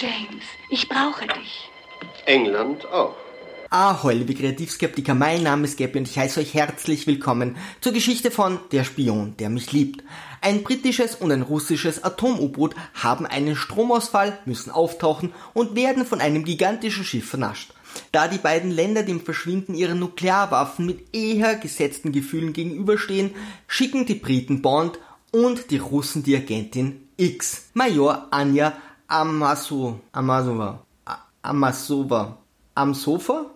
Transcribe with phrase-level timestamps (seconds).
[0.00, 1.68] James, ich brauche dich.
[2.24, 3.14] England auch.
[3.68, 8.30] Ahoi, liebe Kreativskeptiker, mein Name ist Gabby und ich heiße euch herzlich willkommen zur Geschichte
[8.30, 10.02] von Der Spion, der mich liebt.
[10.40, 16.44] Ein britisches und ein russisches Atom-U-Boot haben einen Stromausfall, müssen auftauchen und werden von einem
[16.44, 17.74] gigantischen Schiff vernascht.
[18.10, 23.34] Da die beiden Länder dem Verschwinden ihrer Nuklearwaffen mit eher gesetzten Gefühlen gegenüberstehen,
[23.66, 24.98] schicken die Briten Bond
[25.30, 28.72] und die Russen die Agentin X, Major Anja
[29.10, 30.86] Amasu, Amasova,
[31.42, 32.38] Amasova,
[32.76, 33.46] am Sofa?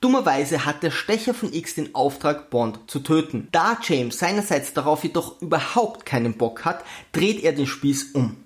[0.00, 3.48] Dummerweise hat der Stecher von X den Auftrag, Bond zu töten.
[3.50, 8.36] Da James seinerseits darauf jedoch überhaupt keinen Bock hat, dreht er den Spieß um.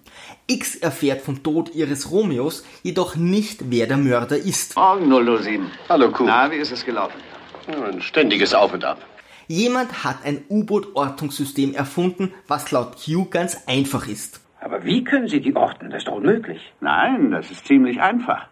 [0.46, 4.74] X erfährt vom Tod ihres Romeos jedoch nicht, wer der Mörder ist.
[4.77, 5.70] Morgen 007.
[5.91, 6.24] Hallo, Kuh.
[6.24, 7.20] Na, wie ist es gelaufen?
[7.66, 9.05] Ein ständiges Auf und Ab.
[9.48, 14.41] Jemand hat ein U-Boot-Ortungssystem erfunden, was laut Q ganz einfach ist.
[14.64, 15.91] Aber wie können Sie die orten?
[15.91, 16.72] Das ist doch unmöglich.
[16.80, 18.48] Nein, das ist ziemlich einfach.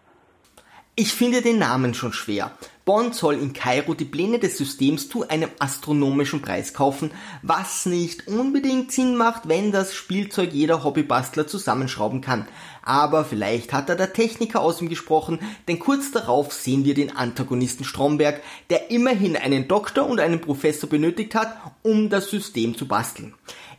[0.95, 2.51] Ich finde den Namen schon schwer.
[2.85, 8.29] Bond soll in Kairo die Pläne des Systems zu einem astronomischen Preis kaufen, was nicht
[8.29, 12.47] unbedingt Sinn macht, wenn das Spielzeug jeder Hobbybastler zusammenschrauben kann.
[12.83, 17.17] Aber vielleicht hat da der Techniker aus ihm gesprochen, denn kurz darauf sehen wir den
[17.17, 22.87] Antagonisten Stromberg, der immerhin einen Doktor und einen Professor benötigt hat, um das System zu
[22.87, 23.33] basteln.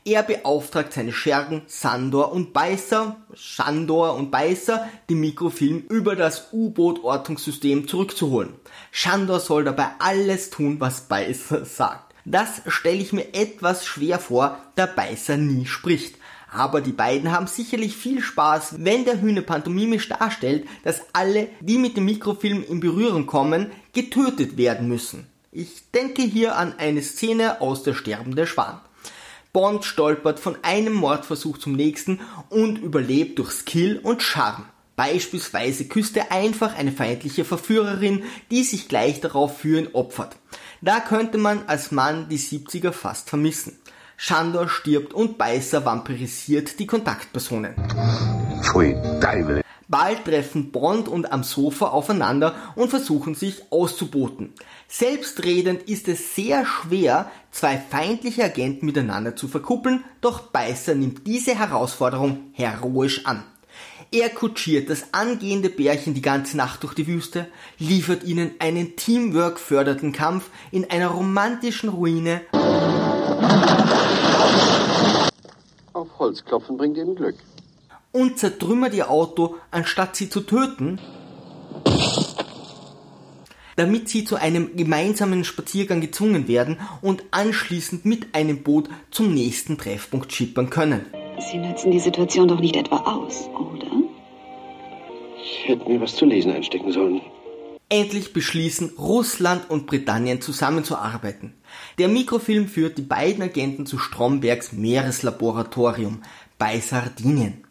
[0.05, 7.87] Er beauftragt seine Schergen Sandor und Beißer, Shandor und Beißer, die Mikrofilm über das U-Boot-Ortungssystem
[7.87, 8.53] zurückzuholen.
[8.91, 12.13] Shandor soll dabei alles tun, was Beißer sagt.
[12.25, 16.15] Das stelle ich mir etwas schwer vor, da Beißer nie spricht.
[16.51, 21.77] Aber die beiden haben sicherlich viel Spaß, wenn der Hühner pantomimisch darstellt, dass alle, die
[21.77, 25.27] mit dem Mikrofilm in Berührung kommen, getötet werden müssen.
[25.51, 28.81] Ich denke hier an eine Szene aus Der sterbende Schwan.
[29.53, 34.65] Bond stolpert von einem Mordversuch zum nächsten und überlebt durch Skill und Charme.
[34.95, 40.37] Beispielsweise küsst er einfach eine feindliche Verführerin, die sich gleich darauf für ihn opfert.
[40.81, 43.77] Da könnte man als Mann die 70er fast vermissen.
[44.17, 47.75] Shandor stirbt und Beißer vampirisiert die Kontaktpersonen.
[48.63, 48.95] Pfui.
[49.87, 54.53] Bald treffen Bond und am Sofa aufeinander und versuchen sich auszuboten.
[54.87, 61.57] Selbstredend ist es sehr schwer, zwei feindliche Agenten miteinander zu verkuppeln, doch Beißer nimmt diese
[61.57, 63.43] Herausforderung heroisch an.
[64.11, 67.47] Er kutschiert das angehende Bärchen die ganze Nacht durch die Wüste,
[67.79, 72.41] liefert ihnen einen Teamwork förderten Kampf in einer romantischen Ruine.
[75.93, 77.35] Auf Holz klopfen bringt ihnen Glück.
[78.13, 80.99] Und zertrümmert ihr Auto, anstatt sie zu töten,
[83.75, 89.77] damit sie zu einem gemeinsamen Spaziergang gezwungen werden und anschließend mit einem Boot zum nächsten
[89.77, 91.05] Treffpunkt schippern können.
[91.51, 93.91] Sie nutzen die Situation doch nicht etwa aus, oder?
[95.43, 97.21] Ich hätte mir was zu lesen einstecken sollen.
[97.89, 101.53] Endlich beschließen Russland und Britannien zusammenzuarbeiten.
[101.97, 106.21] Der Mikrofilm führt die beiden Agenten zu Strombergs Meereslaboratorium
[106.57, 107.63] bei Sardinien.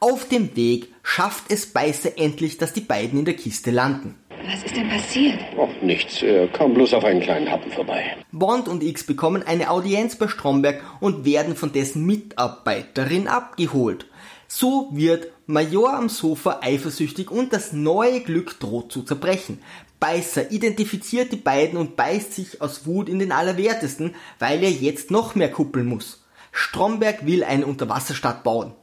[0.00, 4.14] Auf dem Weg schafft es Beißer endlich, dass die beiden in der Kiste landen.
[4.46, 5.40] Was ist denn passiert?
[5.56, 6.22] Och, nichts.
[6.22, 8.16] Er kam bloß auf einen kleinen Happen vorbei.
[8.30, 14.06] Bond und X bekommen eine Audienz bei Stromberg und werden von dessen Mitarbeiterin abgeholt.
[14.46, 19.60] So wird Major am Sofa eifersüchtig und das neue Glück droht zu zerbrechen.
[19.98, 25.10] Beißer identifiziert die beiden und beißt sich aus Wut in den Allerwertesten, weil er jetzt
[25.10, 26.24] noch mehr kuppeln muss.
[26.52, 28.74] Stromberg will eine Unterwasserstadt bauen.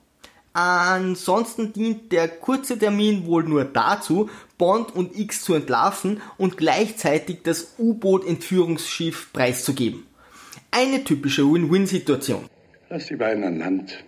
[0.55, 7.39] Ansonsten dient der kurze Termin wohl nur dazu, Bond und X zu entlarven und gleichzeitig
[7.43, 10.07] das U-Boot-Entführungsschiff preiszugeben.
[10.71, 12.45] Eine typische Win-Win-Situation.
[12.89, 14.05] Lass die beiden an Land.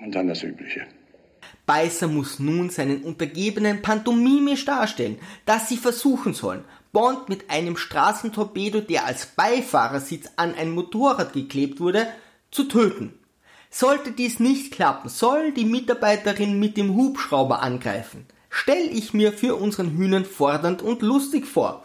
[0.00, 0.86] Und dann das Übliche.
[1.66, 8.80] Beißer muss nun seinen Untergebenen pantomimisch darstellen, dass sie versuchen sollen, Bond mit einem Straßentorpedo,
[8.80, 12.06] der als Beifahrersitz an ein Motorrad geklebt wurde,
[12.52, 13.14] zu töten.
[13.72, 18.26] Sollte dies nicht klappen, soll die Mitarbeiterin mit dem Hubschrauber angreifen.
[18.50, 21.84] Stell ich mir für unseren Hühnern fordernd und lustig vor.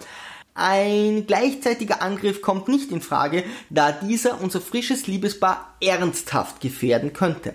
[0.55, 7.53] Ein gleichzeitiger Angriff kommt nicht in Frage, da dieser unser frisches Liebespaar ernsthaft gefährden könnte.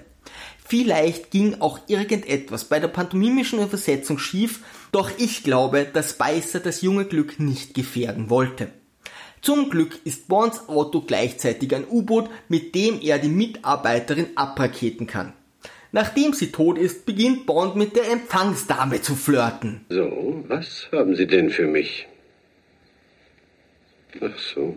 [0.64, 4.60] Vielleicht ging auch irgendetwas bei der pantomimischen Übersetzung schief,
[4.92, 8.70] doch ich glaube, dass Beißer das junge Glück nicht gefährden wollte.
[9.42, 15.32] Zum Glück ist Bonds Auto gleichzeitig ein U-Boot, mit dem er die Mitarbeiterin abraketen kann.
[15.92, 19.84] Nachdem sie tot ist, beginnt Bond mit der Empfangsdame zu flirten.
[19.88, 22.06] So, was haben Sie denn für mich?
[24.20, 24.76] Ach so.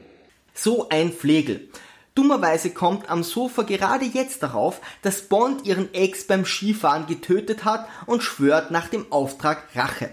[0.54, 1.68] So ein Flegel.
[2.15, 7.88] Dummerweise kommt am Sofa gerade jetzt darauf, dass Bond ihren Ex beim Skifahren getötet hat
[8.06, 10.10] und schwört nach dem Auftrag Rache.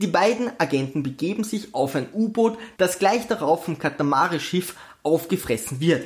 [0.00, 6.04] Die beiden Agenten begeben sich auf ein U-Boot, das gleich darauf vom Katamari-Schiff aufgefressen wird.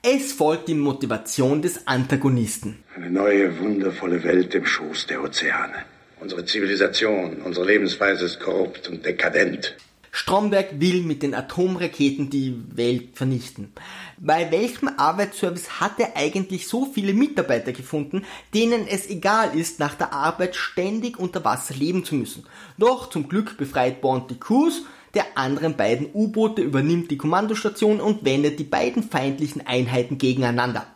[0.00, 2.84] Es folgt die Motivation des Antagonisten.
[2.94, 5.74] Eine neue, wundervolle Welt im Schoß der Ozeane.
[6.20, 9.76] Unsere Zivilisation, unsere Lebensweise ist korrupt und dekadent.
[10.14, 13.72] Stromberg will mit den Atomraketen die Welt vernichten.
[14.18, 19.94] Bei welchem Arbeitsservice hat er eigentlich so viele Mitarbeiter gefunden, denen es egal ist, nach
[19.94, 22.44] der Arbeit ständig unter Wasser leben zu müssen?
[22.76, 24.82] Doch zum Glück befreit Bond die Crews,
[25.14, 30.86] der anderen beiden U-Boote übernimmt die Kommandostation und wendet die beiden feindlichen Einheiten gegeneinander.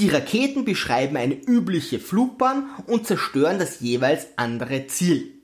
[0.00, 5.37] Die Raketen beschreiben eine übliche Flugbahn und zerstören das jeweils andere Ziel.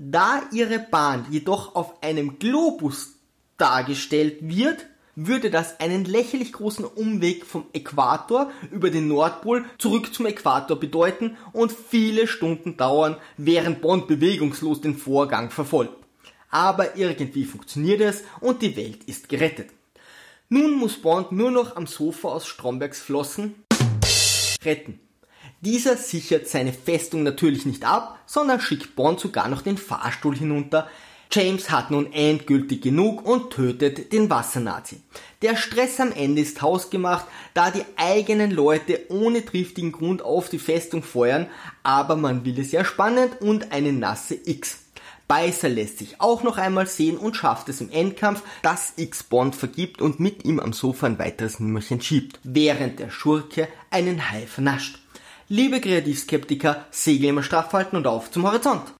[0.00, 3.14] Da ihre Bahn jedoch auf einem Globus
[3.56, 4.86] dargestellt wird,
[5.16, 11.36] würde das einen lächerlich großen Umweg vom Äquator über den Nordpol zurück zum Äquator bedeuten
[11.52, 15.96] und viele Stunden dauern, während Bond bewegungslos den Vorgang verfolgt.
[16.48, 19.70] Aber irgendwie funktioniert es und die Welt ist gerettet.
[20.48, 23.56] Nun muss Bond nur noch am Sofa aus Strombergs Flossen
[24.64, 25.00] retten.
[25.60, 30.88] Dieser sichert seine Festung natürlich nicht ab, sondern schickt Bond sogar noch den Fahrstuhl hinunter.
[31.32, 35.00] James hat nun endgültig genug und tötet den Wassernazi.
[35.42, 40.60] Der Stress am Ende ist hausgemacht, da die eigenen Leute ohne triftigen Grund auf die
[40.60, 41.48] Festung feuern,
[41.82, 44.78] aber man will es ja spannend und eine nasse X.
[45.26, 49.54] Beißer lässt sich auch noch einmal sehen und schafft es im Endkampf, dass X Bond
[49.54, 54.46] vergibt und mit ihm am Sofa ein weiteres Nummerchen schiebt, während der Schurke einen Hai
[54.46, 55.00] vernascht.
[55.50, 58.92] Liebe Kreativskeptiker, Segel immer straff halten und auf zum Horizont!